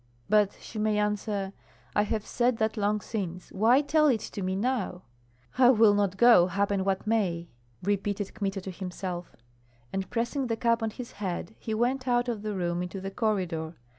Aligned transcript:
But 0.27 0.53
she 0.59 0.79
may 0.79 0.97
answer: 0.97 1.53
"I 1.95 2.01
have 2.01 2.25
said 2.25 2.57
that 2.57 2.75
long 2.75 3.01
since; 3.01 3.51
why 3.51 3.81
tell 3.81 4.07
it 4.07 4.21
to 4.33 4.41
me 4.41 4.55
now?" 4.55 5.03
"I 5.59 5.69
will 5.69 5.93
not 5.93 6.17
go, 6.17 6.47
happen 6.47 6.83
what 6.83 7.05
may!" 7.05 7.49
repeated 7.83 8.33
Kmita 8.33 8.61
to 8.61 8.71
himself. 8.71 9.35
And 9.93 10.09
pressing 10.09 10.47
the 10.47 10.57
cap 10.57 10.81
on 10.81 10.89
his 10.89 11.11
head, 11.11 11.53
he 11.59 11.75
went 11.75 12.07
out 12.07 12.27
of 12.27 12.41
the 12.41 12.55
room 12.55 12.81
into 12.81 12.99
the 12.99 13.11
corridor. 13.11 13.75